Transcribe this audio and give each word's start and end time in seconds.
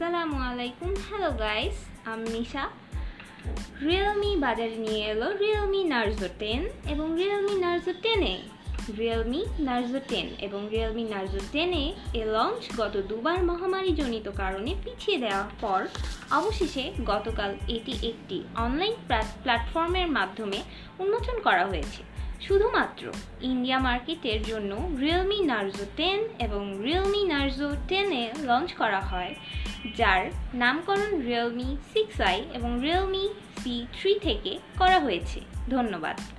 আসসালামু 0.00 0.38
আলাইকুম। 0.50 0.90
Hello 1.06 1.30
guys 1.44 1.76
আমি 2.10 2.26
নিশা 2.36 2.64
রিয়েলমি 3.86 4.30
বাজারে 4.44 4.76
নিয়ে 4.84 5.02
এলো 5.12 5.28
রিয়েলমি 5.42 5.80
নার্জো 5.92 6.28
টেন 6.40 6.60
এবং 6.92 7.06
Realme 7.20 7.54
Narzo 7.64 7.92
ten A 8.04 8.34
Realme 8.98 9.40
Narzo 9.68 10.00
ten 10.10 10.26
এবং 10.46 10.60
রিয়েলমি 10.72 11.04
নার্জো 11.12 11.40
টেনে 11.52 11.84
এ 12.20 12.22
লঞ্চ 12.34 12.62
গত 12.80 12.94
দুবার 13.10 13.38
মহামারীজনিত 13.50 14.26
কারণে 14.40 14.70
পিছিয়ে 14.84 15.18
দেওয়ার 15.24 15.50
পর 15.62 15.80
অবশেষে 16.38 16.84
গতকাল 17.10 17.50
এটি 17.76 17.92
একটি 18.10 18.36
অনলাইন 18.64 18.94
প্ল্যাটফর্মের 19.44 20.08
মাধ্যমে 20.16 20.58
উন্মোচন 21.02 21.36
করা 21.46 21.64
হয়েছে। 21.72 22.02
শুধুমাত্র 22.46 23.04
ইন্ডিয়া 23.50 23.78
মার্কেটের 23.86 24.40
জন্য 24.50 24.72
রিয়েলমি 25.02 25.38
নার্জো 25.50 25.84
টেন 25.98 26.18
এবং 26.46 26.62
Realme 26.84 27.22
Narzo 27.32 27.68
ten A 27.88 28.22
launch 28.48 28.68
করা 28.80 29.00
হয়। 29.10 29.32
যার 29.96 30.30
নামকরণ 30.54 31.22
রিয়েলমি 31.22 31.76
সিক্স 31.92 32.20
আই 32.20 32.44
এবং 32.54 32.78
রিয়েলমি 32.82 33.28
সি 33.62 33.86
থ্রি 34.00 34.18
থেকে 34.18 34.58
করা 34.78 34.98
হয়েছে। 34.98 35.40
ধন্যবাদ। 35.70 36.37